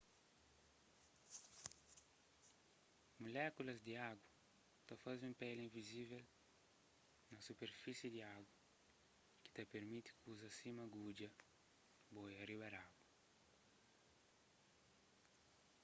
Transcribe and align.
mulékulas 3.21 3.79
di 3.87 3.93
agu 4.11 4.27
ta 4.87 4.93
faze 5.03 5.23
un 5.31 5.35
peli 5.41 5.61
invizivel 5.63 6.25
na 7.31 7.37
superfisi 7.47 8.07
di 8.15 8.21
agu 8.37 8.51
ki 9.41 9.49
ta 9.55 9.61
pirmiti 9.71 10.11
kuzas 10.21 10.53
sima 10.59 10.83
gudja 10.95 11.29
boia 12.13 12.41
riba 12.49 12.67
di 12.73 12.77
agu 12.85 12.99